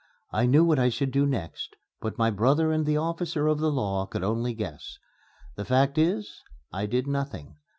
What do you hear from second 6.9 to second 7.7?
nothing.